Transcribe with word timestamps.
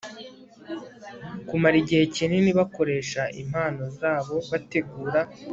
kumara 1.47 1.75
igihe 1.83 2.03
kinini 2.15 2.49
bakoresha 2.59 3.21
impano 3.41 3.83
zabo 3.99 4.35
bategura 4.49 5.21